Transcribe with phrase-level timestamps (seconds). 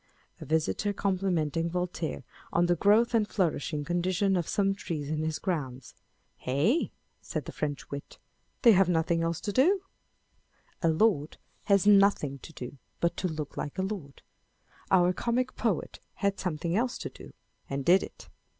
[0.39, 5.37] A visitor complimenting Voltaire on the growth and flourishing condition of some trees in his
[5.37, 5.93] grounds,"
[6.47, 6.89] Ay,"
[7.21, 8.17] said the French wit,"
[8.63, 9.83] they have nothing else to do
[10.81, 11.99] I" A lord has / 29$ On the Look of a Gentleman.
[11.99, 14.21] nothing to do but to look like a lord:
[14.89, 17.33] our comic poet had something else to do,
[17.69, 18.27] and did it